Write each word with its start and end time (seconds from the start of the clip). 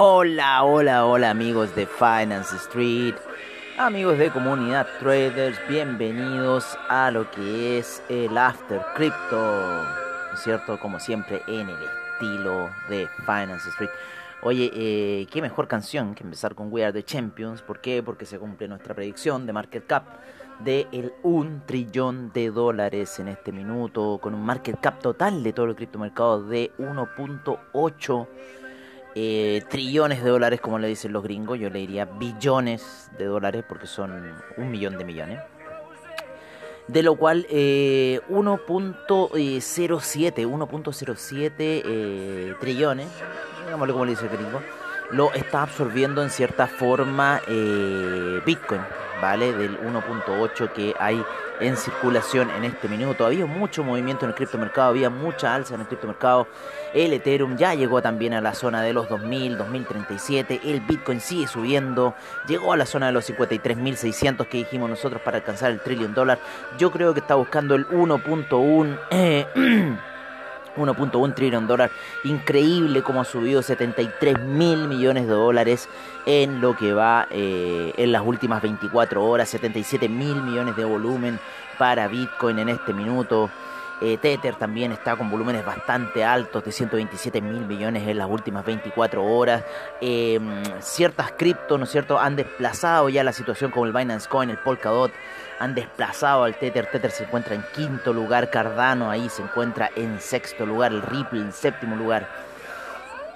Hola, 0.00 0.62
hola, 0.62 1.06
hola 1.06 1.30
amigos 1.30 1.74
de 1.74 1.84
Finance 1.84 2.54
Street, 2.54 3.16
amigos 3.78 4.16
de 4.16 4.30
Comunidad 4.30 4.86
Traders, 5.00 5.58
bienvenidos 5.68 6.78
a 6.88 7.10
lo 7.10 7.28
que 7.32 7.80
es 7.80 8.00
el 8.08 8.38
After 8.38 8.80
Crypto, 8.94 9.36
¿no 9.36 10.34
es 10.34 10.38
cierto? 10.38 10.78
Como 10.78 11.00
siempre 11.00 11.42
en 11.48 11.68
el 11.68 11.78
estilo 12.12 12.70
de 12.88 13.08
Finance 13.26 13.70
Street. 13.70 13.90
Oye, 14.42 14.70
eh, 14.72 15.26
qué 15.32 15.42
mejor 15.42 15.66
canción 15.66 16.14
que 16.14 16.22
empezar 16.22 16.54
con 16.54 16.72
We 16.72 16.84
Are 16.84 16.92
the 16.92 17.02
Champions, 17.02 17.60
¿por 17.62 17.80
qué? 17.80 18.00
Porque 18.00 18.24
se 18.24 18.38
cumple 18.38 18.68
nuestra 18.68 18.94
predicción 18.94 19.46
de 19.46 19.52
market 19.52 19.84
cap 19.84 20.04
de 20.60 20.86
el 20.92 21.12
1 21.24 21.62
trillón 21.66 22.30
de 22.32 22.52
dólares 22.52 23.18
en 23.18 23.26
este 23.26 23.50
minuto, 23.50 24.20
con 24.22 24.32
un 24.32 24.46
market 24.46 24.78
cap 24.80 25.00
total 25.00 25.42
de 25.42 25.52
todo 25.52 25.66
el 25.66 25.74
criptomercado 25.74 26.44
de 26.44 26.70
1.8 26.78 28.28
eh, 29.20 29.64
trillones 29.68 30.22
de 30.22 30.30
dólares, 30.30 30.60
como 30.60 30.78
le 30.78 30.86
dicen 30.86 31.12
los 31.12 31.24
gringos, 31.24 31.58
yo 31.58 31.70
le 31.70 31.80
diría 31.80 32.04
billones 32.04 33.10
de 33.18 33.24
dólares 33.24 33.64
porque 33.68 33.88
son 33.88 34.32
un 34.56 34.70
millón 34.70 34.96
de 34.96 35.04
millones. 35.04 35.40
De 36.86 37.02
lo 37.02 37.16
cual 37.16 37.44
eh, 37.50 38.20
1.07, 38.30 40.46
1.07 40.46 41.52
eh, 41.58 42.54
trillones, 42.60 43.08
digámosle 43.64 43.92
como 43.92 44.04
le 44.04 44.12
dice 44.12 44.26
el 44.26 44.30
gringo, 44.30 44.62
lo 45.10 45.32
está 45.32 45.62
absorbiendo 45.62 46.22
en 46.22 46.30
cierta 46.30 46.68
forma 46.68 47.40
eh, 47.48 48.40
Bitcoin, 48.46 48.82
¿vale? 49.20 49.52
Del 49.52 49.80
1.8 49.80 50.72
que 50.72 50.94
hay 51.00 51.20
en 51.60 51.76
circulación 51.76 52.50
en 52.50 52.64
este 52.64 52.88
minuto. 52.88 53.26
Había 53.26 53.46
mucho 53.46 53.84
movimiento 53.84 54.24
en 54.24 54.30
el 54.30 54.34
criptomercado, 54.34 54.90
había 54.90 55.10
mucha 55.10 55.54
alza 55.54 55.74
en 55.74 55.80
el 55.80 55.86
criptomercado. 55.86 56.46
El 56.94 57.12
Ethereum 57.12 57.56
ya 57.56 57.74
llegó 57.74 58.00
también 58.00 58.34
a 58.34 58.40
la 58.40 58.54
zona 58.54 58.82
de 58.82 58.92
los 58.92 59.08
2000, 59.08 59.58
2037. 59.58 60.60
El 60.64 60.80
Bitcoin 60.80 61.20
sigue 61.20 61.46
subiendo, 61.46 62.14
llegó 62.46 62.72
a 62.72 62.76
la 62.76 62.86
zona 62.86 63.06
de 63.06 63.12
los 63.12 63.28
53.600 63.28 64.48
que 64.48 64.58
dijimos 64.58 64.88
nosotros 64.88 65.22
para 65.22 65.38
alcanzar 65.38 65.70
el 65.70 65.80
trillion 65.80 66.14
dólar. 66.14 66.38
Yo 66.78 66.90
creo 66.90 67.14
que 67.14 67.20
está 67.20 67.34
buscando 67.34 67.74
el 67.74 67.86
1.1. 67.88 68.98
Eh, 69.10 69.46
1.1 70.78 71.34
trillón 71.34 71.66
dólar. 71.66 71.90
Increíble 72.24 73.02
como 73.02 73.20
ha 73.20 73.24
subido 73.24 73.62
73 73.62 74.40
mil 74.40 74.88
millones 74.88 75.26
de 75.26 75.32
dólares 75.32 75.88
en 76.26 76.60
lo 76.60 76.76
que 76.76 76.92
va 76.92 77.26
eh, 77.30 77.92
en 77.96 78.12
las 78.12 78.22
últimas 78.24 78.62
24 78.62 79.24
horas. 79.24 79.48
77 79.48 80.08
mil 80.08 80.42
millones 80.42 80.76
de 80.76 80.84
volumen 80.84 81.38
para 81.78 82.08
Bitcoin 82.08 82.58
en 82.58 82.68
este 82.68 82.92
minuto. 82.92 83.50
Eh, 84.00 84.16
Tether 84.18 84.54
también 84.54 84.92
está 84.92 85.16
con 85.16 85.30
volúmenes 85.30 85.64
bastante 85.64 86.24
altos 86.24 86.64
de 86.64 86.72
127 86.72 87.40
mil 87.40 87.66
millones 87.66 88.06
en 88.06 88.18
las 88.18 88.28
últimas 88.30 88.64
24 88.64 89.24
horas. 89.24 89.64
Eh, 90.00 90.38
ciertas 90.80 91.32
criptos, 91.32 91.78
¿no 91.78 91.84
es 91.84 91.90
cierto?, 91.90 92.18
han 92.18 92.36
desplazado 92.36 93.08
ya 93.08 93.24
la 93.24 93.32
situación 93.32 93.70
como 93.70 93.86
el 93.86 93.92
Binance 93.92 94.28
Coin, 94.28 94.50
el 94.50 94.58
Polkadot, 94.58 95.12
han 95.58 95.74
desplazado 95.74 96.44
al 96.44 96.54
Tether. 96.54 96.86
Tether 96.86 97.10
se 97.10 97.24
encuentra 97.24 97.54
en 97.54 97.64
quinto 97.74 98.12
lugar, 98.12 98.50
Cardano 98.50 99.10
ahí 99.10 99.28
se 99.28 99.42
encuentra 99.42 99.90
en 99.96 100.20
sexto 100.20 100.64
lugar, 100.64 100.92
el 100.92 101.02
Ripple 101.02 101.40
en 101.40 101.52
séptimo 101.52 101.96
lugar. 101.96 102.47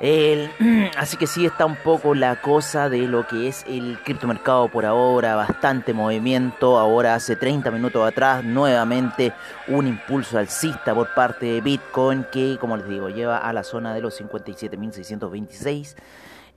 Así 0.96 1.16
que 1.16 1.28
sí 1.28 1.46
está 1.46 1.64
un 1.64 1.76
poco 1.76 2.16
la 2.16 2.40
cosa 2.40 2.88
de 2.88 3.06
lo 3.06 3.24
que 3.24 3.46
es 3.46 3.64
el 3.68 4.00
criptomercado 4.02 4.68
por 4.68 4.84
ahora, 4.84 5.36
bastante 5.36 5.94
movimiento. 5.94 6.76
Ahora 6.76 7.14
hace 7.14 7.36
30 7.36 7.70
minutos 7.70 8.06
atrás, 8.06 8.42
nuevamente 8.42 9.32
un 9.68 9.86
impulso 9.86 10.38
alcista 10.38 10.92
por 10.92 11.14
parte 11.14 11.46
de 11.46 11.60
Bitcoin 11.60 12.26
que, 12.32 12.58
como 12.60 12.76
les 12.76 12.88
digo, 12.88 13.10
lleva 13.10 13.38
a 13.38 13.52
la 13.52 13.62
zona 13.62 13.94
de 13.94 14.00
los 14.00 14.20
57.626. 14.20 15.94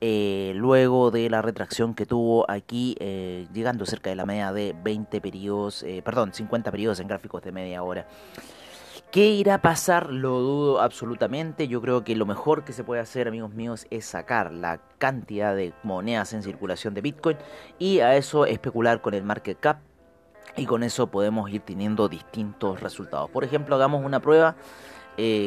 Eh, 0.00 0.52
luego 0.56 1.12
de 1.12 1.30
la 1.30 1.40
retracción 1.40 1.94
que 1.94 2.04
tuvo 2.04 2.50
aquí, 2.50 2.96
eh, 2.98 3.46
llegando 3.54 3.86
cerca 3.86 4.10
de 4.10 4.16
la 4.16 4.26
media 4.26 4.52
de 4.52 4.74
20 4.82 5.20
periodos, 5.20 5.84
eh, 5.84 6.02
perdón, 6.04 6.34
50 6.34 6.72
periodos 6.72 6.98
en 6.98 7.06
gráficos 7.06 7.42
de 7.44 7.52
media 7.52 7.82
hora. 7.84 8.08
¿Qué 9.10 9.26
irá 9.28 9.54
a 9.54 9.62
pasar? 9.62 10.12
Lo 10.12 10.40
dudo 10.40 10.80
absolutamente. 10.80 11.68
Yo 11.68 11.80
creo 11.80 12.04
que 12.04 12.16
lo 12.16 12.26
mejor 12.26 12.64
que 12.64 12.72
se 12.72 12.84
puede 12.84 13.00
hacer, 13.00 13.28
amigos 13.28 13.54
míos, 13.54 13.86
es 13.90 14.04
sacar 14.04 14.52
la 14.52 14.80
cantidad 14.98 15.56
de 15.56 15.72
monedas 15.82 16.32
en 16.32 16.42
circulación 16.42 16.92
de 16.92 17.00
Bitcoin 17.00 17.38
y 17.78 18.00
a 18.00 18.16
eso 18.16 18.46
especular 18.46 19.00
con 19.00 19.14
el 19.14 19.22
market 19.22 19.58
cap. 19.58 19.78
Y 20.56 20.66
con 20.66 20.82
eso 20.82 21.08
podemos 21.08 21.50
ir 21.50 21.60
teniendo 21.62 22.08
distintos 22.08 22.80
resultados. 22.80 23.30
Por 23.30 23.44
ejemplo, 23.44 23.74
hagamos 23.74 24.04
una 24.04 24.20
prueba 24.20 24.56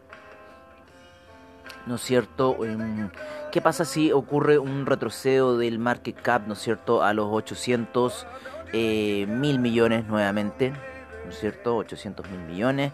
¿no 1.86 1.94
es 1.96 2.02
cierto? 2.02 2.56
¿Qué 3.50 3.60
pasa 3.60 3.84
si 3.84 4.12
ocurre 4.12 4.58
un 4.58 4.86
retroceso 4.86 5.58
del 5.58 5.78
market 5.78 6.18
cap, 6.20 6.46
¿no 6.46 6.54
es 6.54 6.60
cierto?, 6.60 7.02
a 7.02 7.12
los 7.12 7.26
800 7.30 8.26
mil 8.72 9.58
millones 9.58 10.06
nuevamente. 10.06 10.72
¿no 11.24 11.30
es 11.30 11.38
cierto? 11.38 11.76
800 11.76 12.28
mil 12.30 12.40
millones. 12.40 12.92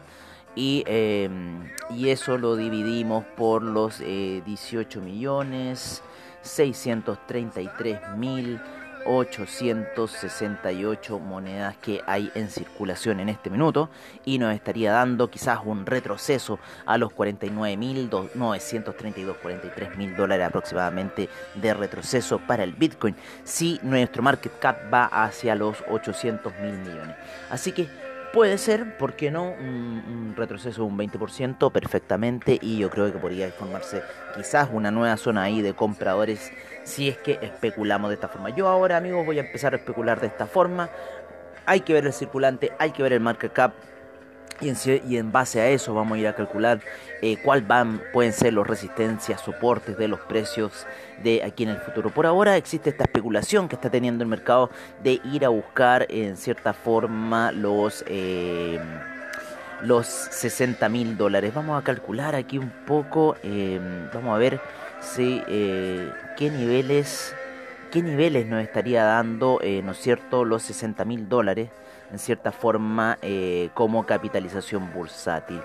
Y, 0.60 0.82
em, 0.86 1.70
y, 1.88 2.08
eso 2.08 2.36
lo 2.36 2.56
dividimos 2.56 3.24
por 3.36 3.62
los 3.62 4.00
18 4.00 4.98
eh, 4.98 5.02
millones 5.02 6.02
633 6.42 8.16
mil 8.16 8.60
868 9.04 11.20
monedas 11.20 11.76
que 11.76 12.02
hay 12.08 12.32
en 12.34 12.50
circulación 12.50 13.20
en 13.20 13.28
este 13.28 13.50
minuto 13.50 13.88
y 14.24 14.40
nos 14.40 14.52
estaría 14.52 14.90
dando 14.90 15.30
quizás 15.30 15.60
un 15.64 15.86
retroceso 15.86 16.58
a 16.86 16.98
los 16.98 17.12
49.932, 17.12 19.36
43 19.36 19.96
mil 19.96 20.16
dólares 20.16 20.48
aproximadamente 20.48 21.28
de 21.54 21.72
retroceso 21.72 22.40
para 22.40 22.64
el 22.64 22.72
Bitcoin 22.72 23.14
si 23.44 23.78
nuestro 23.84 24.24
market 24.24 24.58
cap 24.58 24.92
va 24.92 25.04
hacia 25.04 25.54
los 25.54 25.76
800 25.88 26.52
mil 26.60 26.78
millones. 26.78 27.14
Así 27.48 27.70
que 27.70 28.07
Puede 28.32 28.58
ser, 28.58 28.98
¿por 28.98 29.14
qué 29.14 29.30
no? 29.30 29.52
Un, 29.52 30.34
retroceso 30.36 30.82
de 30.82 30.86
un 30.86 30.98
20% 30.98 31.72
perfectamente 31.72 32.58
y 32.60 32.78
yo 32.78 32.90
creo 32.90 33.10
que 33.10 33.18
podría 33.18 33.50
formarse 33.50 34.02
quizás 34.36 34.68
una 34.70 34.92
nueva 34.92 35.16
zona 35.16 35.42
ahí 35.42 35.62
de 35.62 35.74
compradores 35.74 36.52
si 36.84 37.08
es 37.08 37.16
que 37.18 37.40
especulamos 37.42 38.10
de 38.10 38.14
esta 38.14 38.28
forma. 38.28 38.50
Yo 38.50 38.68
ahora 38.68 38.98
amigos 38.98 39.26
voy 39.26 39.38
a 39.38 39.40
empezar 39.40 39.72
a 39.72 39.78
especular 39.78 40.20
de 40.20 40.28
esta 40.28 40.46
forma. 40.46 40.90
Hay 41.66 41.80
que 41.80 41.92
ver 41.92 42.06
el 42.06 42.12
circulante, 42.12 42.70
hay 42.78 42.92
que 42.92 43.02
ver 43.02 43.14
el 43.14 43.20
market 43.20 43.52
cap 43.52 43.72
y 44.60 44.68
en, 44.68 44.76
y 45.08 45.16
en, 45.16 45.32
base 45.32 45.60
a 45.60 45.68
eso 45.68 45.94
vamos 45.94 46.16
a 46.16 46.20
ir 46.20 46.28
a 46.28 46.34
calcular 46.34 46.80
eh, 47.22 47.36
cuál 47.42 47.62
van, 47.62 48.02
pueden 48.12 48.32
ser 48.32 48.52
los 48.52 48.66
resistencias, 48.66 49.40
soportes 49.40 49.96
de 49.96 50.08
los 50.08 50.20
precios 50.20 50.86
de 51.22 51.42
aquí 51.42 51.64
en 51.64 51.70
el 51.70 51.78
futuro. 51.78 52.10
Por 52.10 52.26
ahora 52.26 52.56
existe 52.56 52.90
esta 52.90 53.04
especulación 53.04 53.68
que 53.68 53.76
está 53.76 53.90
teniendo 53.90 54.24
el 54.24 54.30
mercado 54.30 54.70
de 55.02 55.20
ir 55.24 55.44
a 55.44 55.48
buscar 55.48 56.06
en 56.08 56.36
cierta 56.36 56.72
forma 56.72 57.52
los, 57.52 58.04
eh, 58.06 58.78
los 59.82 60.06
60 60.06 60.88
mil 60.88 61.16
dólares. 61.16 61.52
Vamos 61.54 61.80
a 61.80 61.84
calcular 61.84 62.34
aquí 62.34 62.58
un 62.58 62.70
poco, 62.86 63.36
eh, 63.42 63.80
vamos 64.12 64.34
a 64.34 64.38
ver 64.38 64.60
si, 65.00 65.40
qué 65.46 66.50
niveles 66.50 67.34
qué 67.90 68.02
niveles 68.02 68.46
nos 68.46 68.62
estaría 68.62 69.02
dando, 69.02 69.60
¿no 69.82 69.92
es 69.92 69.98
cierto?, 69.98 70.44
los 70.44 70.62
60 70.64 71.06
mil 71.06 71.26
dólares 71.26 71.70
en 72.10 72.18
cierta 72.18 72.52
forma 72.52 73.18
eh, 73.22 73.70
como 73.74 74.06
capitalización 74.06 74.92
bursátil. 74.92 75.60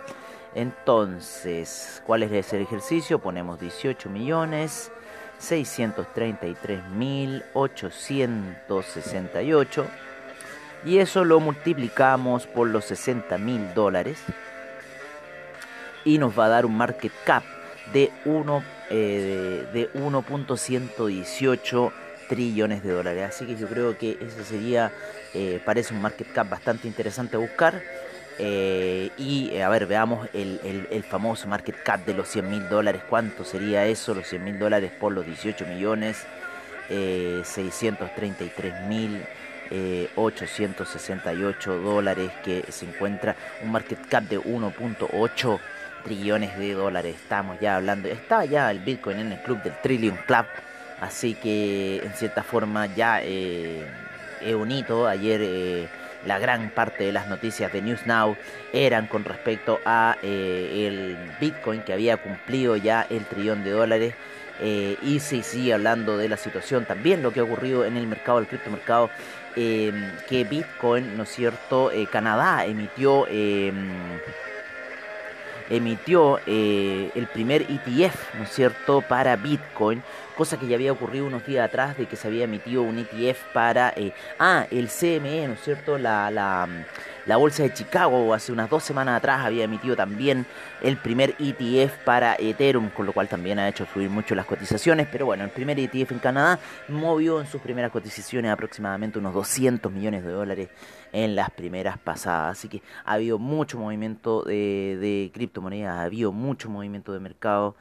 Entonces, 0.55 2.01
¿cuál 2.05 2.23
es 2.23 2.53
el 2.53 2.61
ejercicio? 2.61 3.19
Ponemos 3.19 3.59
18 3.59 4.09
millones 4.09 4.91
633 5.39 6.87
mil 6.89 7.43
868 7.53 9.85
y 10.85 10.99
eso 10.99 11.25
lo 11.25 11.39
multiplicamos 11.39 12.45
por 12.47 12.67
los 12.67 12.85
60 12.85 13.37
mil 13.37 13.73
dólares 13.73 14.19
y 16.05 16.17
nos 16.17 16.37
va 16.37 16.45
a 16.45 16.49
dar 16.49 16.65
un 16.65 16.75
market 16.77 17.13
cap 17.25 17.43
de 17.93 18.11
1 18.25 18.63
eh, 18.89 19.65
de 19.73 19.91
1.118 19.93 21.91
trillones 22.33 22.83
de 22.83 22.91
dólares. 22.91 23.29
Así 23.29 23.45
que 23.45 23.55
yo 23.55 23.67
creo 23.67 23.97
que 23.97 24.17
ese 24.19 24.43
sería, 24.43 24.91
eh, 25.33 25.61
parece 25.63 25.93
un 25.93 26.01
market 26.01 26.31
cap 26.33 26.49
bastante 26.49 26.87
interesante 26.87 27.35
a 27.35 27.39
buscar. 27.39 27.81
Eh, 28.39 29.11
y 29.15 29.51
eh, 29.51 29.61
a 29.61 29.69
ver, 29.69 29.85
veamos 29.85 30.27
el, 30.33 30.87
el, 30.89 31.03
famoso 31.03 31.47
market 31.47 31.83
cap 31.83 32.03
de 32.03 32.15
los 32.15 32.27
100 32.29 32.49
mil 32.49 32.67
dólares. 32.69 33.03
¿Cuánto 33.07 33.45
sería 33.45 33.85
eso? 33.85 34.15
Los 34.15 34.27
100 34.27 34.43
mil 34.43 34.57
dólares 34.57 34.91
por 34.99 35.11
los 35.11 35.25
18 35.25 35.65
millones. 35.67 36.25
633 36.89 38.87
mil 38.87 39.23
868 40.15 41.77
dólares 41.79 42.29
que 42.43 42.65
se 42.69 42.85
encuentra 42.85 43.35
un 43.63 43.71
market 43.71 44.05
cap 44.09 44.25
de 44.25 44.37
1.8 44.37 45.59
trillones 46.03 46.57
de 46.57 46.73
dólares. 46.73 47.15
Estamos 47.15 47.59
ya 47.59 47.77
hablando, 47.77 48.09
está 48.09 48.43
ya 48.45 48.69
el 48.69 48.79
Bitcoin 48.79 49.19
en 49.19 49.31
el 49.31 49.39
club 49.41 49.63
del 49.63 49.73
Trillion 49.81 50.17
Club. 50.27 50.45
Así 51.03 51.33
que 51.33 51.97
en 51.97 52.13
cierta 52.13 52.43
forma 52.43 52.85
ya 52.85 53.21
eh, 53.21 53.85
es 54.41 54.55
un 54.55 54.71
hito. 54.71 55.05
Ayer 55.05 55.41
eh, 55.43 55.89
la 56.25 56.39
gran 56.39 56.69
parte 56.69 57.03
de 57.03 57.11
las 57.11 57.27
noticias 57.27 57.73
de 57.73 57.81
News 57.81 58.05
Now 58.05 58.37
eran 58.71 59.07
con 59.07 59.25
respecto 59.25 59.81
a 59.83 60.15
eh, 60.23 60.87
el 60.87 61.17
Bitcoin 61.41 61.81
que 61.81 61.91
había 61.91 62.15
cumplido 62.15 62.77
ya 62.77 63.05
el 63.09 63.25
trillón 63.25 63.65
de 63.65 63.71
dólares. 63.71 64.13
y 64.61 65.19
se 65.19 65.43
sigue 65.43 65.73
hablando 65.73 66.15
de 66.17 66.29
la 66.29 66.37
situación 66.37 66.85
también, 66.85 67.21
lo 67.21 67.33
que 67.33 67.41
ha 67.41 67.43
ocurrido 67.43 67.83
en 67.83 67.97
el 67.97 68.07
mercado, 68.07 68.39
el 68.39 68.47
criptomercado, 68.47 69.09
que 69.55 70.47
Bitcoin, 70.49 71.17
¿no 71.17 71.23
es 71.23 71.29
cierto? 71.29 71.91
Canadá 72.11 72.65
emitió 72.65 73.27
emitió 75.69 76.39
eh, 76.45 77.11
el 77.15 77.27
primer 77.27 77.63
ETF, 77.63 78.35
¿no 78.35 78.43
es 78.43 78.49
cierto?, 78.49 79.01
para 79.01 79.35
Bitcoin, 79.35 80.03
cosa 80.35 80.59
que 80.59 80.67
ya 80.67 80.75
había 80.75 80.91
ocurrido 80.91 81.25
unos 81.25 81.45
días 81.45 81.65
atrás 81.65 81.97
de 81.97 82.05
que 82.05 82.15
se 82.15 82.27
había 82.27 82.45
emitido 82.45 82.81
un 82.81 82.97
ETF 82.97 83.41
para, 83.53 83.93
eh, 83.95 84.13
ah, 84.39 84.65
el 84.71 84.89
CME, 84.89 85.47
¿no 85.47 85.53
es 85.53 85.61
cierto?, 85.61 85.97
la, 85.97 86.31
la, 86.31 86.67
la 87.25 87.37
bolsa 87.37 87.63
de 87.63 87.73
Chicago 87.73 88.33
hace 88.33 88.51
unas 88.51 88.69
dos 88.69 88.83
semanas 88.83 89.17
atrás 89.17 89.45
había 89.45 89.63
emitido 89.63 89.95
también 89.95 90.45
el 90.81 90.97
primer 90.97 91.35
ETF 91.39 92.03
para 92.03 92.35
Ethereum, 92.35 92.89
con 92.89 93.05
lo 93.05 93.13
cual 93.13 93.29
también 93.29 93.59
ha 93.59 93.69
hecho 93.69 93.85
subir 93.85 94.09
mucho 94.09 94.35
las 94.35 94.45
cotizaciones. 94.45 95.07
Pero 95.09 95.27
bueno, 95.27 95.45
el 95.45 95.49
primer 95.49 95.79
ETF 95.79 96.11
en 96.11 96.19
Canadá 96.19 96.59
movió 96.89 97.39
en 97.39 97.47
sus 97.47 97.61
primeras 97.61 97.91
cotizaciones 97.91 98.51
aproximadamente 98.51 99.19
unos 99.19 99.33
200 99.33 99.89
millones 99.89 100.23
de 100.23 100.31
dólares 100.31 100.69
en 101.13 101.35
las 101.35 101.49
primeras 101.51 101.97
pasadas. 101.97 102.57
Así 102.57 102.67
que 102.67 102.81
ha 103.05 103.13
habido 103.13 103.39
mucho 103.39 103.77
movimiento 103.77 104.43
de, 104.43 105.31
criptomonedas, 105.33 105.99
ha 105.99 106.03
habido 106.03 106.33
mucho 106.33 106.69
movimiento 106.69 107.13
de 107.13 107.19
mercado. 107.21 107.75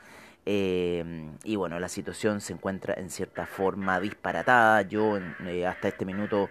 Eh, 0.45 1.31
y 1.45 1.57
bueno, 1.57 1.79
la 1.79 1.89
situación 1.89 2.41
se 2.41 2.53
encuentra 2.53 2.95
en 2.95 3.11
cierta 3.11 3.47
forma 3.47 3.99
disparatada. 3.99 4.83
Yo 4.83 5.19
eh, 5.47 5.67
hasta 5.67 5.89
este 5.89 6.05
minuto 6.05 6.49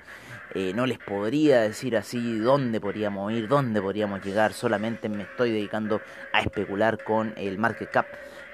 eh, 0.53 0.73
no 0.73 0.85
les 0.85 0.97
podría 0.97 1.61
decir 1.61 1.97
así 1.97 2.39
dónde 2.39 2.79
podríamos 2.79 3.31
ir, 3.31 3.47
dónde 3.47 3.81
podríamos 3.81 4.23
llegar. 4.23 4.53
Solamente 4.53 5.09
me 5.09 5.23
estoy 5.23 5.51
dedicando 5.51 6.01
a 6.33 6.41
especular 6.41 7.03
con 7.03 7.33
el 7.37 7.57
market 7.57 7.89
cap 7.89 8.05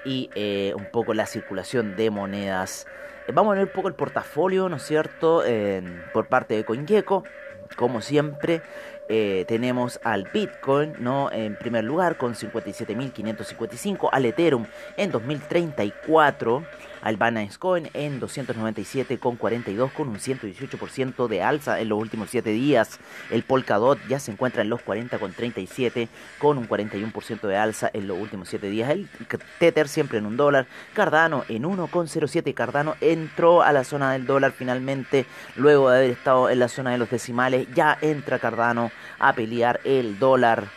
y 0.04 0.30
un 0.74 0.86
poco 0.90 1.12
la 1.12 1.26
circulación 1.26 1.96
de 1.96 2.10
monedas. 2.10 2.86
vamos 3.32 3.52
a 3.52 3.56
ver 3.56 3.66
un 3.66 3.72
poco 3.72 3.88
el 3.88 3.94
portafolio, 3.94 4.68
¿no 4.68 4.76
es 4.76 4.84
cierto? 4.84 5.42
por 6.14 6.28
parte 6.28 6.54
de 6.54 6.64
CoinGecko, 6.64 7.24
como 7.76 8.00
siempre. 8.00 8.62
Eh, 9.10 9.46
tenemos 9.48 9.98
al 10.04 10.24
Bitcoin, 10.24 10.92
¿no? 10.98 11.32
En 11.32 11.56
primer 11.56 11.82
lugar 11.82 12.18
con 12.18 12.34
57.555, 12.34 14.10
al 14.12 14.26
Ethereum 14.26 14.66
en 14.98 15.10
2034 15.10 16.62
al 17.02 17.16
Binance 17.16 17.58
Coin 17.58 17.88
en 17.94 18.20
297,42 18.20 19.92
con 19.92 20.08
un 20.08 20.16
118% 20.16 21.28
de 21.28 21.42
alza 21.42 21.80
en 21.80 21.88
los 21.88 21.98
últimos 21.98 22.30
7 22.30 22.50
días. 22.50 22.98
El 23.30 23.42
Polkadot 23.42 23.98
ya 24.08 24.18
se 24.18 24.32
encuentra 24.32 24.62
en 24.62 24.70
los 24.70 24.84
40,37 24.84 26.08
con 26.38 26.58
un 26.58 26.68
41% 26.68 27.40
de 27.40 27.56
alza 27.56 27.90
en 27.92 28.08
los 28.08 28.18
últimos 28.18 28.48
7 28.48 28.68
días. 28.68 28.90
El 28.90 29.08
Tether 29.58 29.88
siempre 29.88 30.18
en 30.18 30.26
un 30.26 30.36
dólar. 30.36 30.66
Cardano 30.94 31.44
en 31.48 31.64
1,07. 31.64 32.54
Cardano 32.54 32.96
entró 33.00 33.62
a 33.62 33.72
la 33.72 33.84
zona 33.84 34.12
del 34.12 34.26
dólar 34.26 34.52
finalmente 34.52 35.26
luego 35.56 35.90
de 35.90 35.98
haber 35.98 36.10
estado 36.10 36.50
en 36.50 36.58
la 36.58 36.68
zona 36.68 36.92
de 36.92 36.98
los 36.98 37.10
decimales. 37.10 37.66
Ya 37.74 37.96
entra 38.00 38.38
Cardano 38.38 38.90
a 39.18 39.32
pelear 39.32 39.80
el 39.84 40.18
dólar. 40.18 40.68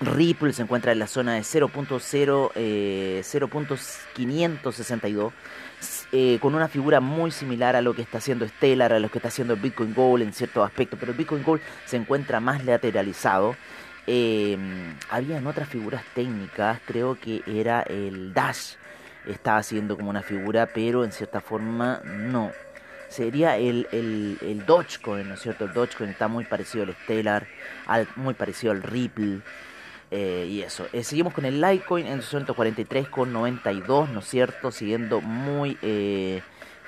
Ripple 0.00 0.52
se 0.52 0.62
encuentra 0.62 0.92
en 0.92 0.98
la 0.98 1.06
zona 1.06 1.34
de 1.34 1.40
0.0 1.40 2.50
eh, 2.54 3.22
0.562 3.24 5.32
eh, 6.12 6.38
con 6.40 6.54
una 6.54 6.68
figura 6.68 7.00
muy 7.00 7.30
similar 7.30 7.76
a 7.76 7.82
lo 7.82 7.94
que 7.94 8.02
está 8.02 8.18
haciendo 8.18 8.46
Stellar, 8.46 8.92
a 8.92 8.98
lo 8.98 9.10
que 9.10 9.18
está 9.18 9.28
haciendo 9.28 9.56
Bitcoin 9.56 9.94
Gold 9.94 10.22
en 10.22 10.32
ciertos 10.32 10.64
aspectos, 10.64 10.98
pero 10.98 11.12
Bitcoin 11.12 11.42
Gold 11.42 11.60
se 11.84 11.96
encuentra 11.96 12.40
más 12.40 12.64
lateralizado. 12.64 13.56
Eh, 14.06 14.56
habían 15.10 15.46
otras 15.46 15.68
figuras 15.68 16.04
técnicas, 16.14 16.78
creo 16.86 17.18
que 17.18 17.42
era 17.46 17.82
el 17.82 18.34
Dash, 18.34 18.74
estaba 19.26 19.58
haciendo 19.58 19.96
como 19.96 20.10
una 20.10 20.22
figura, 20.22 20.68
pero 20.72 21.04
en 21.04 21.12
cierta 21.12 21.40
forma 21.40 22.00
no. 22.04 22.52
Sería 23.08 23.56
el, 23.56 23.88
el, 23.92 24.38
el 24.40 24.66
Dogecoin, 24.66 25.28
¿no 25.28 25.34
es 25.34 25.40
cierto? 25.40 25.64
El 25.64 25.72
Dogecoin 25.72 26.10
está 26.10 26.28
muy 26.28 26.44
parecido 26.44 26.84
al 26.84 26.94
Stellar, 27.04 27.46
muy 28.16 28.34
parecido 28.34 28.72
al 28.72 28.82
Ripple. 28.82 29.40
Eh, 30.10 30.46
y 30.50 30.62
eso, 30.62 30.86
eh, 30.92 31.02
seguimos 31.02 31.32
con 31.32 31.44
el 31.44 31.60
Litecoin 31.60 32.06
en 32.06 32.20
243,92, 32.20 34.08
¿no 34.10 34.20
es 34.20 34.26
cierto? 34.26 34.70
Siguiendo 34.70 35.20
muy 35.20 35.76
eh, 35.82 36.42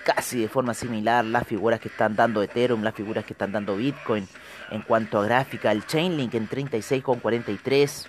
casi 0.05 0.41
de 0.41 0.49
forma 0.49 0.75
similar 0.75 1.25
las 1.25 1.47
figuras 1.47 1.81
que 1.81 1.89
están 1.89 2.15
dando 2.15 2.43
Ethereum, 2.43 2.83
las 2.83 2.95
figuras 2.95 3.25
que 3.25 3.33
están 3.33 3.53
dando 3.53 3.77
Bitcoin. 3.77 4.29
En 4.71 4.83
cuanto 4.83 5.19
a 5.19 5.25
gráfica, 5.25 5.73
el 5.73 5.87
Chainlink 5.87 6.35
en 6.35 6.49
36,43. 6.49 8.09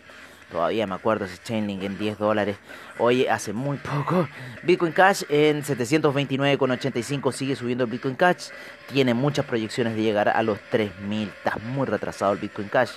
Todavía 0.52 0.88
me 0.88 0.96
acuerdo 0.96 1.26
ese 1.26 1.38
Chainlink 1.44 1.84
en 1.84 1.98
10 1.98 2.18
dólares. 2.18 2.58
Hoy 3.00 3.28
hace 3.28 3.54
muy 3.54 3.78
poco. 3.78 4.28
Bitcoin 4.64 4.94
Cash 4.94 5.24
en 5.30 5.64
729,85 5.64 7.32
sigue 7.34 7.56
subiendo 7.56 7.84
el 7.84 7.90
Bitcoin 7.90 8.16
Cash. 8.16 8.50
Tiene 8.92 9.14
muchas 9.14 9.46
proyecciones 9.46 9.96
de 9.96 10.02
llegar 10.02 10.30
a 10.30 10.42
los 10.44 10.60
3000. 10.70 11.30
Está 11.30 11.58
muy 11.58 11.86
retrasado 11.86 12.34
el 12.34 12.40
Bitcoin 12.40 12.70
Cash 12.70 12.92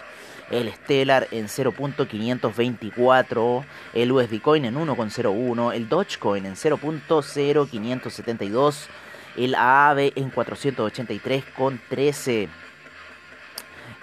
el 0.51 0.73
Stellar 0.73 1.29
en 1.31 1.47
0.524, 1.47 3.65
el 3.95 4.13
USD 4.13 4.41
Coin 4.43 4.65
en 4.65 4.75
1.01, 4.75 5.75
el 5.75 5.89
Dogecoin 5.89 6.45
en 6.45 6.57
0.0572, 6.57 8.89
el 9.37 9.55
AAVE 9.55 10.13
en 10.17 10.33
483.13. 10.33 12.49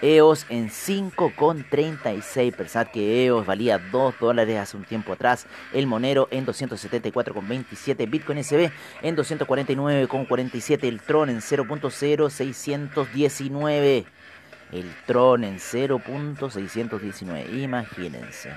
EOS 0.02 0.46
en 0.48 0.70
5,36. 0.70 2.54
Pensad 2.54 2.88
que 2.88 3.26
EOS 3.26 3.46
valía 3.46 3.78
2 3.78 4.14
dólares 4.20 4.58
hace 4.58 4.76
un 4.76 4.82
tiempo 4.84 5.12
atrás. 5.12 5.46
El 5.72 5.86
Monero 5.86 6.26
en 6.30 6.44
274,27. 6.46 8.10
Bitcoin 8.10 8.42
SB 8.42 8.72
en 9.02 9.16
249,47. 9.16 10.84
El 10.84 11.00
Tron 11.00 11.30
en 11.30 11.40
0.0619 11.40 14.06
el 14.72 14.94
Tron 15.06 15.44
en 15.44 15.58
0.619, 15.58 17.62
imagínense. 17.62 18.50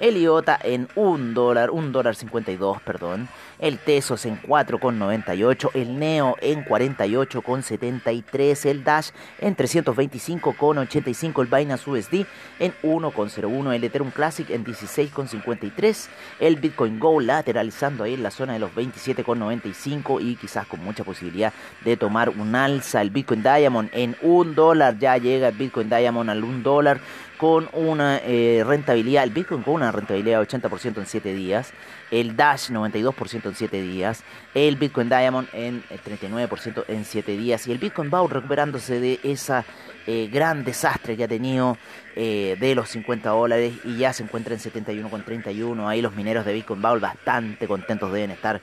El 0.00 0.16
IOTA 0.16 0.58
en 0.62 0.88
1 0.94 1.34
dólar, 1.34 1.70
1 1.70 1.90
dólar 1.90 2.16
52, 2.16 2.80
perdón. 2.80 3.28
El 3.58 3.78
Tesos 3.78 4.24
en 4.24 4.40
4,98. 4.40 5.72
El 5.74 5.98
Neo 5.98 6.36
en 6.40 6.64
48,73. 6.64 8.64
El 8.64 8.82
Dash 8.82 9.10
en 9.40 9.54
325,85. 9.54 11.42
El 11.42 11.48
Binance 11.48 11.90
USD 11.90 12.24
en 12.58 12.72
1,01. 12.82 13.74
El 13.74 13.84
Ethereum 13.84 14.10
Classic 14.10 14.48
en 14.48 14.64
16,53. 14.64 16.08
El 16.40 16.56
Bitcoin 16.56 16.98
Go 16.98 17.20
lateralizando 17.20 18.04
ahí 18.04 18.14
en 18.14 18.22
la 18.22 18.30
zona 18.30 18.54
de 18.54 18.60
los 18.60 18.74
27,95. 18.74 20.22
Y 20.22 20.36
quizás 20.36 20.66
con 20.66 20.82
mucha 20.82 21.04
posibilidad 21.04 21.52
de 21.84 21.98
tomar 21.98 22.30
un 22.30 22.54
alza. 22.54 23.02
El 23.02 23.10
Bitcoin 23.10 23.42
Diamond 23.42 23.90
en 23.92 24.16
1 24.22 24.54
dólar. 24.54 24.98
Ya 24.98 25.18
llega 25.18 25.48
el 25.48 25.58
Bitcoin 25.58 25.90
Diamond 25.90 26.30
al 26.30 26.42
1 26.42 26.62
dólar 26.62 27.02
con 27.40 27.70
una 27.72 28.18
eh, 28.18 28.62
rentabilidad, 28.66 29.24
el 29.24 29.30
Bitcoin 29.30 29.62
con 29.62 29.72
una 29.72 29.90
rentabilidad 29.90 30.40
de 30.40 30.46
80% 30.46 30.98
en 30.98 31.06
7 31.06 31.32
días, 31.32 31.72
el 32.10 32.36
Dash 32.36 32.68
92% 32.68 33.46
en 33.46 33.54
7 33.54 33.80
días, 33.80 34.24
el 34.52 34.76
Bitcoin 34.76 35.08
Diamond 35.08 35.48
en 35.54 35.82
39% 35.84 36.84
en 36.88 37.06
7 37.06 37.32
días 37.38 37.66
y 37.66 37.72
el 37.72 37.78
Bitcoin 37.78 38.10
Bowl 38.10 38.28
recuperándose 38.28 39.00
de 39.00 39.20
esa 39.22 39.64
eh, 40.06 40.28
gran 40.30 40.64
desastre 40.64 41.16
que 41.16 41.24
ha 41.24 41.28
tenido 41.28 41.78
eh, 42.14 42.58
de 42.60 42.74
los 42.74 42.90
50 42.90 43.30
dólares 43.30 43.72
y 43.84 43.96
ya 43.96 44.12
se 44.12 44.22
encuentra 44.22 44.52
en 44.52 44.60
71,31. 44.60 45.88
Ahí 45.88 46.02
los 46.02 46.14
mineros 46.14 46.44
de 46.44 46.52
Bitcoin 46.52 46.82
Bowl 46.82 47.00
bastante 47.00 47.66
contentos 47.66 48.12
deben 48.12 48.32
estar 48.32 48.60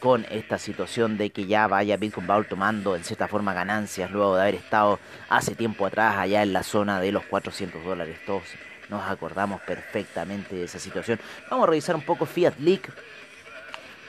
con 0.00 0.26
esta 0.30 0.58
situación 0.58 1.16
de 1.18 1.30
que 1.30 1.46
ya 1.46 1.66
vaya 1.68 1.96
Bitcoin 1.96 2.26
Bowl 2.26 2.46
tomando 2.46 2.96
en 2.96 3.04
cierta 3.04 3.28
forma 3.28 3.52
ganancias 3.52 4.10
luego 4.10 4.34
de 4.34 4.42
haber 4.42 4.54
estado 4.56 4.98
hace 5.28 5.54
tiempo 5.54 5.86
atrás 5.86 6.16
allá 6.16 6.42
en 6.42 6.52
la 6.52 6.62
zona 6.62 7.00
de 7.00 7.12
los 7.12 7.24
400 7.24 7.84
dólares. 7.84 8.18
Todos 8.26 8.44
nos 8.88 9.08
acordamos 9.08 9.60
perfectamente 9.60 10.56
de 10.56 10.64
esa 10.64 10.78
situación. 10.78 11.20
Vamos 11.50 11.64
a 11.64 11.70
revisar 11.70 11.94
un 11.94 12.02
poco 12.02 12.26
Fiat 12.26 12.58
Leak 12.58 12.90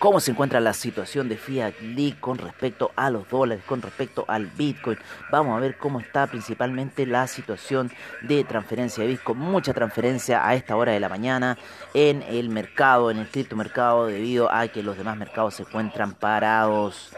cómo 0.01 0.20
se 0.20 0.31
encuentra 0.31 0.60
la 0.60 0.74
situación 0.74 1.29
de 1.29 1.38
Fiat 1.38 1.79
League 1.79 2.15
con 2.20 2.39
respecto 2.39 2.91
a 2.96 3.12
los 3.12 3.29
dólares, 3.29 3.63
con 3.67 3.84
respecto 3.84 4.25
al 4.27 4.48
Bitcoin. 4.48 4.98
Vamos 5.31 5.55
a 5.55 5.60
ver 5.60 5.77
cómo 5.77 6.00
está 6.00 6.25
principalmente 6.25 7.05
la 7.05 7.27
situación 7.27 7.91
de 8.24 8.43
transferencia 8.43 9.03
de 9.03 9.12
Bitcoin. 9.12 9.38
Mucha 9.38 9.75
transferencia 9.75 10.43
a 10.43 10.55
esta 10.55 10.75
hora 10.75 10.91
de 10.93 11.00
la 11.00 11.08
mañana 11.08 11.55
en 11.93 12.24
el 12.24 12.50
mercado, 12.50 13.12
en 13.12 13.20
el 13.20 13.27
criptomercado, 13.27 14.08
debido 14.08 14.51
a 14.51 14.67
que 14.70 14.81
los 14.81 14.98
demás 14.98 15.17
mercados 15.17 15.53
se 15.53 15.62
encuentran 15.62 16.13
parados. 16.13 17.12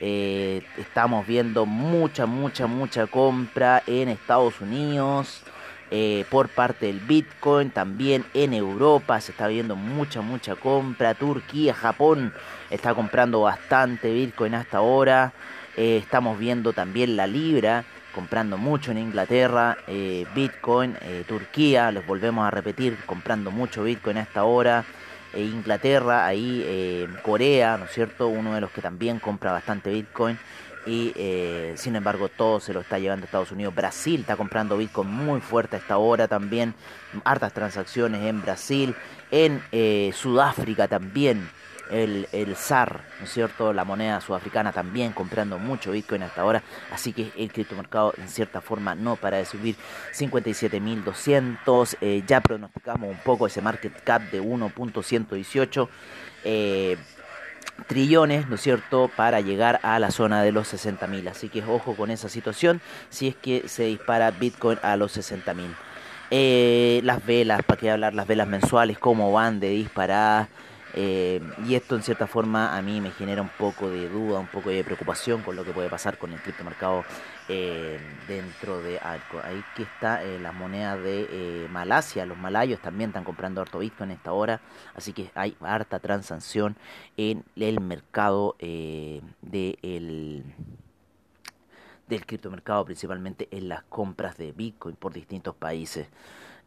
Eh, 0.00 0.66
estamos 0.76 1.24
viendo 1.28 1.66
mucha, 1.66 2.26
mucha, 2.26 2.66
mucha 2.66 3.06
compra 3.06 3.84
en 3.86 4.08
Estados 4.08 4.60
Unidos. 4.60 5.44
Eh, 5.96 6.24
por 6.28 6.48
parte 6.48 6.86
del 6.86 6.98
Bitcoin. 6.98 7.70
También 7.70 8.24
en 8.34 8.52
Europa 8.52 9.20
se 9.20 9.30
está 9.30 9.46
viendo 9.46 9.76
mucha, 9.76 10.22
mucha 10.22 10.56
compra. 10.56 11.14
Turquía, 11.14 11.72
Japón 11.72 12.34
está 12.68 12.96
comprando 12.96 13.42
bastante 13.42 14.12
Bitcoin 14.12 14.56
hasta 14.56 14.78
ahora. 14.78 15.32
Eh, 15.76 15.98
estamos 15.98 16.36
viendo 16.36 16.72
también 16.72 17.16
la 17.16 17.28
libra 17.28 17.84
comprando 18.12 18.58
mucho 18.58 18.90
en 18.90 18.98
Inglaterra, 18.98 19.76
eh, 19.86 20.24
Bitcoin, 20.34 20.96
Turquía, 21.28 21.90
les 21.90 22.04
volvemos 22.06 22.46
a 22.46 22.50
repetir, 22.50 22.96
comprando 23.06 23.52
mucho 23.52 23.84
Bitcoin 23.84 24.18
hasta 24.18 24.40
ahora. 24.40 24.84
Inglaterra, 25.36 26.26
ahí 26.26 27.08
Corea, 27.22 27.76
¿no 27.76 27.84
es 27.86 27.92
cierto? 27.92 28.28
Uno 28.28 28.54
de 28.54 28.60
los 28.60 28.70
que 28.70 28.80
también 28.80 29.18
compra 29.20 29.50
bastante 29.50 29.90
Bitcoin 29.90 30.38
y 30.86 31.12
eh, 31.16 31.74
sin 31.76 31.96
embargo 31.96 32.28
todo 32.28 32.60
se 32.60 32.72
lo 32.72 32.80
está 32.80 32.98
llevando 32.98 33.24
a 33.24 33.26
Estados 33.26 33.52
Unidos. 33.52 33.74
Brasil 33.74 34.20
está 34.20 34.36
comprando 34.36 34.76
Bitcoin 34.76 35.08
muy 35.08 35.40
fuerte 35.40 35.76
a 35.76 35.78
esta 35.78 35.98
hora 35.98 36.28
también, 36.28 36.74
hartas 37.24 37.52
transacciones 37.52 38.22
en 38.22 38.42
Brasil, 38.42 38.94
en 39.30 39.62
eh, 39.72 40.12
Sudáfrica 40.14 40.88
también. 40.88 41.48
El, 41.90 42.26
el 42.32 42.56
SAR, 42.56 43.02
¿no 43.18 43.26
es 43.26 43.30
cierto? 43.30 43.74
La 43.74 43.84
moneda 43.84 44.18
sudafricana 44.18 44.72
también 44.72 45.12
comprando 45.12 45.58
mucho 45.58 45.92
Bitcoin 45.92 46.22
hasta 46.22 46.40
ahora. 46.40 46.62
Así 46.90 47.12
que 47.12 47.30
el 47.36 47.52
criptomercado 47.52 48.14
en 48.16 48.26
cierta 48.30 48.62
forma 48.62 48.94
no 48.94 49.16
para 49.16 49.36
de 49.36 49.44
subir. 49.44 49.76
57.200. 50.14 51.98
Eh, 52.00 52.24
ya 52.26 52.40
pronosticamos 52.40 53.10
un 53.10 53.18
poco 53.18 53.46
ese 53.46 53.60
market 53.60 54.02
cap 54.02 54.22
de 54.30 54.40
1.118. 54.40 55.88
Trillones, 57.86 58.48
¿no 58.48 58.54
es 58.54 58.60
cierto?, 58.60 59.10
para 59.16 59.40
llegar 59.40 59.80
a 59.82 59.98
la 59.98 60.10
zona 60.10 60.42
de 60.42 60.52
los 60.52 60.72
60.000. 60.72 61.28
Así 61.28 61.48
que 61.48 61.62
ojo 61.62 61.94
con 61.96 62.10
esa 62.10 62.28
situación 62.28 62.80
si 63.10 63.28
es 63.28 63.36
que 63.36 63.68
se 63.68 63.84
dispara 63.84 64.30
Bitcoin 64.30 64.78
a 64.82 64.96
los 64.96 65.16
60.000. 65.16 65.74
Eh, 66.30 67.00
las 67.04 67.24
velas, 67.24 67.62
para 67.62 67.80
qué 67.80 67.90
hablar, 67.90 68.14
las 68.14 68.26
velas 68.26 68.48
mensuales, 68.48 68.98
cómo 68.98 69.32
van 69.32 69.60
de 69.60 69.70
disparadas. 69.70 70.48
Eh, 70.96 71.40
y 71.66 71.74
esto 71.74 71.96
en 71.96 72.02
cierta 72.02 72.26
forma 72.28 72.76
a 72.76 72.80
mí 72.82 73.00
me 73.00 73.10
genera 73.10 73.42
un 73.42 73.48
poco 73.48 73.90
de 73.90 74.08
duda, 74.08 74.38
un 74.38 74.46
poco 74.46 74.70
de 74.70 74.84
preocupación 74.84 75.42
con 75.42 75.56
lo 75.56 75.64
que 75.64 75.72
puede 75.72 75.90
pasar 75.90 76.18
con 76.18 76.32
el 76.32 76.40
criptomercado 76.40 77.04
eh, 77.48 77.98
dentro 78.26 78.80
de 78.80 78.98
algo. 78.98 79.40
Ahí 79.42 79.62
que 79.76 79.82
está 79.82 80.24
eh, 80.24 80.38
la 80.38 80.52
moneda 80.52 80.96
de 80.96 81.26
eh, 81.30 81.68
Malasia, 81.70 82.24
los 82.24 82.38
malayos 82.38 82.80
también 82.80 83.10
están 83.10 83.24
comprando 83.24 83.60
harto 83.60 83.80
Bitcoin 83.80 84.12
en 84.12 84.16
esta 84.16 84.32
hora, 84.32 84.62
así 84.94 85.12
que 85.12 85.30
hay 85.34 85.54
harta 85.60 85.98
transacción 85.98 86.76
en 87.18 87.44
el 87.56 87.80
mercado 87.80 88.56
de 88.58 89.20
el, 89.82 90.44
del 92.08 92.24
criptomercado, 92.24 92.84
principalmente 92.86 93.46
en 93.50 93.68
las 93.68 93.82
compras 93.84 94.38
de 94.38 94.52
Bitcoin 94.52 94.96
por 94.96 95.12
distintos 95.12 95.54
países. 95.54 96.08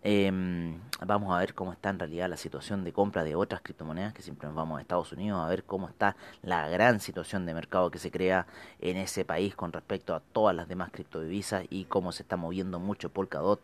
Em, 0.04 0.80
vamos 1.06 1.36
a 1.36 1.40
ver 1.40 1.54
cómo 1.54 1.74
está 1.74 1.90
en 1.90 2.00
realidad 2.00 2.30
la 2.30 2.38
situación 2.38 2.84
de 2.84 2.94
compra 2.94 3.24
de 3.24 3.36
otras 3.36 3.62
criptomonedas, 3.62 4.14
que 4.14 4.22
siempre 4.22 4.48
nos 4.48 4.56
vamos 4.56 4.78
a 4.78 4.82
Estados 4.82 5.12
Unidos 5.12 5.44
a 5.44 5.50
ver 5.50 5.64
cómo 5.64 5.90
está 5.90 6.16
la 6.44 6.70
gran 6.70 7.00
situación 7.00 7.46
de 7.46 7.54
mercado 7.54 7.90
que 7.90 7.98
se 7.98 8.12
crea 8.12 8.46
en 8.80 8.98
ese 8.98 9.26
país 9.26 9.56
con 9.56 9.74
respecto 9.74 10.14
a 10.14 10.20
todas 10.20 10.56
las 10.56 10.68
demás 10.68 10.92
criptodivisas 10.92 11.66
y 11.70 11.86
cómo 11.86 12.12
se 12.12 12.24
está 12.24 12.38
moviendo 12.38 12.80
mucho 12.80 13.10
Polkadot, 13.10 13.60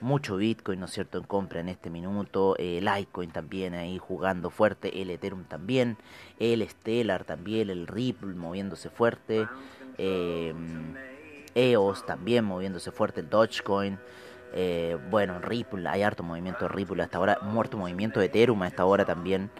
mucho 0.00 0.36
Bitcoin, 0.36 0.78
¿no 0.78 0.86
es 0.86 0.92
cierto?, 0.92 1.18
en 1.18 1.24
compra 1.24 1.60
en 1.60 1.70
este 1.70 1.90
minuto, 1.90 2.54
el 2.58 2.84
Litecoin 2.84 3.30
también 3.30 3.74
ahí 3.74 3.98
jugando 3.98 4.50
fuerte, 4.50 5.02
el 5.02 5.10
Ethereum 5.10 5.44
también, 5.44 5.96
el 6.38 6.68
Stellar 6.68 7.24
también, 7.24 7.70
el 7.70 7.86
Ripple 7.86 8.34
moviéndose 8.34 8.90
fuerte, 8.90 9.48
EOS 9.96 12.00
em, 12.00 12.06
también 12.06 12.44
moviéndose 12.44 12.92
fuerte, 12.92 13.20
el 13.20 13.30
Dogecoin. 13.30 13.98
Eh, 14.52 14.96
bueno, 15.10 15.38
Ripple, 15.40 15.88
hay 15.88 16.02
harto 16.02 16.22
movimiento 16.22 16.60
de 16.60 16.68
Ripple 16.68 17.02
hasta 17.02 17.18
ahora, 17.18 17.38
muerto 17.42 17.76
movimiento 17.76 18.20
de 18.20 18.26
Ethereum 18.26 18.62
a 18.62 18.68
esta 18.68 18.84
hora 18.84 19.04
también, 19.04 19.50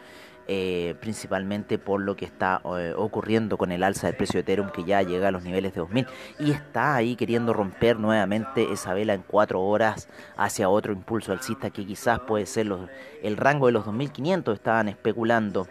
eh, 0.47 0.95
principalmente 1.01 1.79
por 1.79 2.01
lo 2.01 2.17
que 2.17 2.25
está 2.25 2.63
eh, 2.79 2.95
ocurriendo 2.97 3.59
con 3.59 3.71
el 3.71 3.83
alza 3.83 4.07
del 4.07 4.17
precio 4.17 4.39
de 4.39 4.41
Ethereum 4.41 4.71
que 4.71 4.85
ya 4.85 5.03
llega 5.03 5.29
a 5.29 5.31
los 5.31 5.43
niveles 5.43 5.75
de 5.75 5.81
2000 5.81 6.07
y 6.39 6.53
está 6.53 6.95
ahí 6.95 7.17
queriendo 7.17 7.53
romper 7.53 7.99
nuevamente 7.99 8.73
esa 8.73 8.95
vela 8.95 9.13
en 9.13 9.23
4 9.23 9.61
horas 9.61 10.09
hacia 10.39 10.71
otro 10.71 10.95
impulso 10.95 11.33
alcista 11.33 11.69
que 11.69 11.85
quizás 11.85 12.21
puede 12.21 12.47
ser 12.47 12.67
el 13.23 13.37
rango 13.37 13.67
de 13.67 13.73
los 13.73 13.85
2500, 13.85 14.55
estaban 14.55 14.89
especulando. 14.89 15.67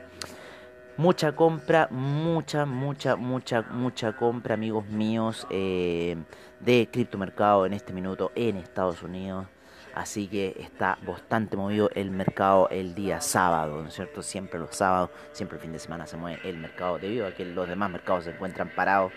Mucha 0.97 1.33
compra, 1.33 1.87
mucha, 1.91 2.65
mucha, 2.65 3.15
mucha, 3.15 3.61
mucha 3.61 4.13
compra, 4.13 4.55
amigos 4.55 4.87
míos, 4.87 5.45
eh, 5.51 6.17
de 6.59 6.89
criptomercado 6.91 7.67
en 7.67 7.73
este 7.73 7.93
minuto 7.93 8.31
en 8.33 8.57
Estados 8.57 9.03
Unidos. 9.03 9.45
Así 9.93 10.27
que 10.27 10.55
está 10.59 10.97
bastante 11.05 11.55
movido 11.55 11.91
el 11.93 12.09
mercado 12.09 12.67
el 12.71 12.95
día 12.95 13.21
sábado, 13.21 13.79
¿no 13.79 13.89
es 13.89 13.93
cierto? 13.93 14.23
Siempre 14.23 14.59
los 14.59 14.75
sábados, 14.75 15.11
siempre 15.33 15.57
el 15.57 15.61
fin 15.61 15.71
de 15.71 15.77
semana 15.77 16.07
se 16.07 16.17
mueve 16.17 16.39
el 16.43 16.57
mercado 16.57 16.97
debido 16.97 17.27
a 17.27 17.31
que 17.31 17.45
los 17.45 17.67
demás 17.67 17.91
mercados 17.91 18.23
se 18.23 18.31
encuentran 18.31 18.71
parados 18.75 19.11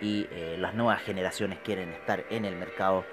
y 0.00 0.26
eh, 0.30 0.56
las 0.58 0.72
nuevas 0.74 1.02
generaciones 1.02 1.58
quieren 1.62 1.90
estar 1.90 2.24
en 2.30 2.46
el 2.46 2.56
mercado 2.56 3.04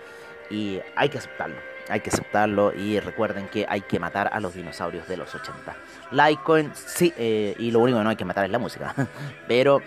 y 0.49 0.79
hay 0.95 1.09
que 1.09 1.17
aceptarlo 1.17 1.72
hay 1.89 1.99
que 1.99 2.09
aceptarlo 2.09 2.73
y 2.73 2.99
recuerden 2.99 3.47
que 3.47 3.65
hay 3.67 3.81
que 3.81 3.99
matar 3.99 4.29
a 4.31 4.39
los 4.39 4.53
dinosaurios 4.53 5.07
de 5.07 5.17
los 5.17 5.33
80. 5.33 5.75
Litecoin, 6.11 6.71
sí, 6.73 7.13
eh, 7.17 7.55
y 7.57 7.71
lo 7.71 7.79
único 7.79 7.97
que 7.97 8.03
no 8.03 8.09
hay 8.09 8.15
que 8.15 8.25
matar 8.25 8.45
es 8.45 8.51
la 8.51 8.59
música, 8.59 8.93
pero 9.47 9.81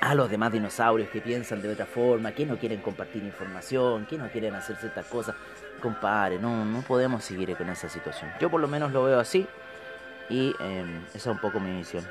a 0.00 0.14
los 0.14 0.30
demás 0.30 0.52
dinosaurios 0.52 1.10
que 1.10 1.20
piensan 1.20 1.60
de 1.60 1.70
otra 1.70 1.86
forma, 1.86 2.32
que 2.32 2.46
no 2.46 2.58
quieren 2.58 2.80
compartir 2.80 3.22
información, 3.22 4.06
que 4.06 4.16
no 4.16 4.30
quieren 4.30 4.54
hacer 4.54 4.76
ciertas 4.76 5.06
cosas, 5.06 5.34
compadre, 5.80 6.38
no, 6.38 6.64
no 6.64 6.82
podemos 6.82 7.24
seguir 7.24 7.56
con 7.56 7.68
esa 7.68 7.88
situación. 7.88 8.30
Yo 8.40 8.50
por 8.50 8.60
lo 8.60 8.68
menos 8.68 8.92
lo 8.92 9.04
veo 9.04 9.20
así 9.20 9.46
y 10.28 10.54
em, 10.60 11.04
esa 11.08 11.16
es 11.18 11.26
un 11.26 11.38
poco 11.38 11.60
mi 11.60 11.76
visión. 11.76 12.06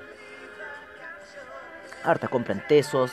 Harta 2.03 2.27
compra 2.27 2.53
en 2.53 2.65
Tesos, 2.67 3.11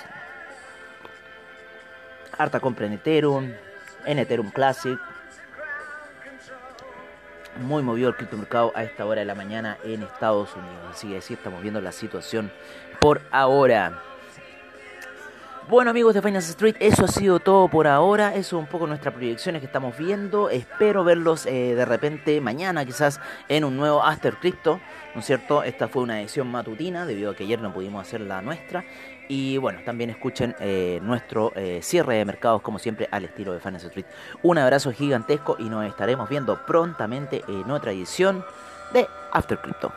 harta 2.37 2.61
compra 2.61 2.87
en 2.87 2.95
Ethereum, 2.95 3.53
en 4.05 4.19
Ethereum 4.19 4.51
Classic, 4.51 4.99
muy 7.59 7.83
movido 7.83 8.09
el 8.09 8.17
criptomercado 8.17 8.73
a 8.75 8.83
esta 8.83 9.05
hora 9.07 9.21
de 9.21 9.27
la 9.27 9.35
mañana 9.35 9.79
en 9.85 10.03
Estados 10.03 10.55
Unidos. 10.55 10.79
Así 10.91 11.09
que 11.09 11.19
así 11.19 11.35
estamos 11.35 11.63
viendo 11.63 11.81
la 11.81 11.93
situación 11.93 12.51
por 13.01 13.23
ahora. 13.31 14.03
Bueno 15.69 15.91
amigos 15.91 16.15
de 16.15 16.23
Finance 16.23 16.51
Street, 16.51 16.77
eso 16.79 17.07
ha 17.07 17.09
sido 17.09 17.41
todo 17.41 17.67
por 17.67 17.89
ahora. 17.89 18.37
Eso 18.37 18.57
es 18.57 18.63
un 18.63 18.69
poco 18.69 18.87
nuestras 18.87 19.13
proyecciones 19.13 19.61
que 19.61 19.67
estamos 19.67 19.99
viendo. 19.99 20.49
Espero 20.49 21.03
verlos 21.03 21.45
eh, 21.45 21.75
de 21.75 21.85
repente 21.85 22.41
mañana, 22.41 22.85
quizás 22.85 23.19
en 23.49 23.65
un 23.65 23.77
nuevo 23.77 24.01
After 24.01 24.37
Crypto. 24.37 24.81
¿No 25.13 25.21
es 25.21 25.27
cierto? 25.27 25.65
Esta 25.65 25.89
fue 25.89 26.05
una 26.05 26.21
edición 26.21 26.47
matutina 26.53 27.05
debido 27.05 27.33
a 27.33 27.35
que 27.35 27.43
ayer 27.43 27.61
no 27.61 27.75
pudimos 27.75 28.07
hacer 28.07 28.21
la 28.21 28.43
nuestra. 28.43 28.85
Y 29.27 29.59
bueno, 29.59 29.81
también 29.85 30.11
escuchen 30.11 30.55
eh, 30.61 31.01
nuestro 31.03 31.53
eh, 31.57 31.81
cierre 31.83 32.15
de 32.19 32.25
mercados 32.25 32.63
como 32.63 32.79
siempre 32.79 33.09
al 33.11 33.25
estilo 33.25 33.53
de 33.53 33.59
Finance 33.59 33.89
Street. 33.89 34.07
Un 34.45 34.59
abrazo 34.59 34.93
gigantesco 34.93 35.57
y 35.59 35.65
nos 35.65 35.85
estaremos 35.85 36.29
viendo 36.29 36.65
prontamente 36.65 37.43
en 37.49 37.69
otra 37.73 37.91
edición 37.91 38.45
de 38.93 39.09
After 39.33 39.59
Crypto 39.59 39.93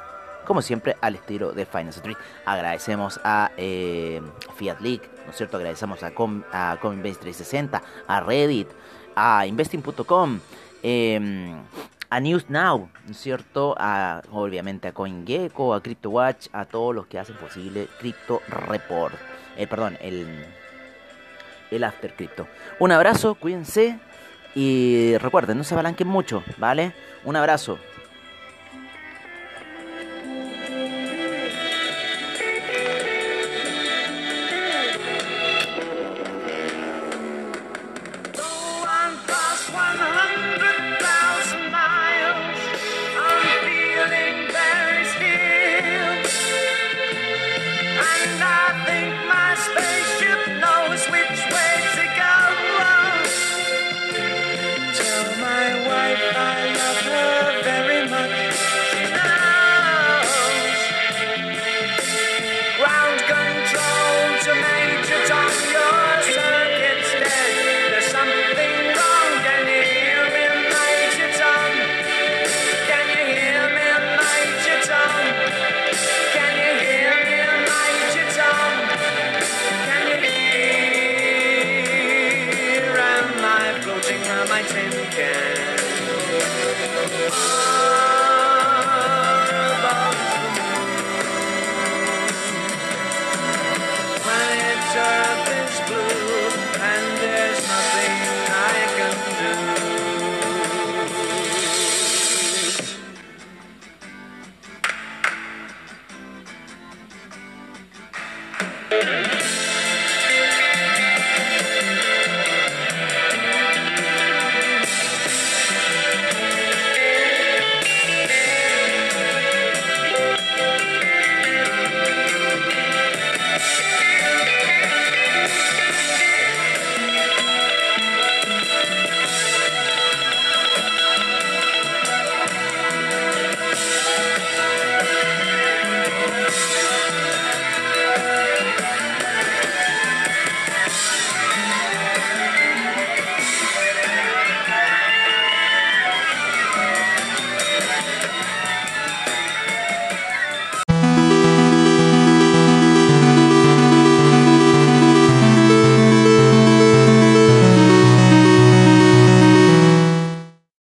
como 0.49 0.63
siempre, 0.63 0.97
al 1.01 1.13
estilo 1.13 1.51
de 1.51 1.63
Finance 1.67 1.99
Street. 1.99 2.17
Agradecemos 2.43 3.19
a 3.23 3.51
eh, 3.55 4.19
Fiat 4.55 4.79
League, 4.79 5.03
¿no 5.29 5.33
es 5.33 5.37
cierto? 5.37 5.57
Agradecemos 5.57 6.01
a, 6.01 6.11
Coinbase 6.11 7.19
360, 7.19 7.83
a 8.07 8.19
Reddit, 8.19 8.67
a 9.15 9.45
Investing.com, 9.45 10.39
em, 10.81 11.61
a 12.09 12.19
News 12.19 12.49
Now, 12.49 12.89
¿no 13.05 13.13
cierto? 13.13 13.75
A, 13.77 14.23
obviamente 14.31 14.87
a 14.87 14.91
CoinGecko, 14.91 15.75
a 15.75 15.83
CryptoWatch, 15.83 16.47
a 16.51 16.65
todos 16.65 16.95
los 16.95 17.05
que 17.05 17.19
hacen 17.19 17.35
posible 17.35 17.87
Crypto 17.99 18.41
Report. 18.47 19.13
Eh, 19.55 19.67
perdón, 19.67 19.99
el, 20.01 20.47
el 21.69 21.83
After 21.83 22.15
Crypto. 22.15 22.47
Un 22.79 22.91
abrazo, 22.91 23.35
cuídense 23.35 23.99
y 24.55 25.15
recuerden, 25.19 25.59
no 25.59 25.63
se 25.63 25.75
abalanquen 25.75 26.07
mucho, 26.07 26.43
¿vale? 26.57 26.93
Un 27.23 27.35
abrazo. 27.35 27.77